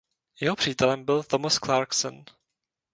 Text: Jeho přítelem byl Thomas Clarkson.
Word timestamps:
Jeho 0.41 0.55
přítelem 0.55 1.05
byl 1.05 1.23
Thomas 1.23 1.57
Clarkson. 1.57 2.23